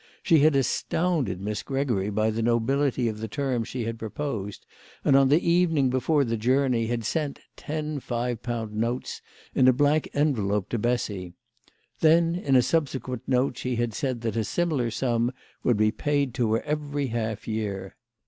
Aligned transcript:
She 0.23 0.39
had 0.39 0.55
astounded 0.55 1.39
Miss 1.39 1.61
Gregory 1.61 2.09
by 2.09 2.31
the 2.31 2.41
nobility 2.41 3.07
of 3.07 3.19
the 3.19 3.27
terms 3.27 3.67
she 3.67 3.83
had 3.83 3.99
proposed, 3.99 4.65
and 5.05 5.15
on 5.15 5.29
the 5.29 5.47
evening 5.47 5.91
before 5.91 6.23
the 6.23 6.37
journey 6.37 6.87
had 6.87 7.05
sent 7.05 7.39
ten 7.55 7.99
five 7.99 8.41
pound 8.41 8.73
notes 8.73 9.21
in 9.53 9.67
a 9.67 9.73
blank 9.73 10.09
envelope 10.15 10.69
to 10.69 10.79
Bessy. 10.79 11.33
Then 11.99 12.33
in 12.33 12.55
a 12.55 12.63
subsequent 12.63 13.21
note 13.27 13.59
she 13.59 13.75
had 13.75 13.93
said 13.93 14.21
that 14.21 14.35
a 14.35 14.43
similar 14.43 14.89
sum 14.89 15.31
would 15.63 15.77
be 15.77 15.91
paid 15.91 16.33
to 16.33 16.51
her 16.53 16.63
every 16.63 17.05
half 17.09 17.47
year. 17.47 17.95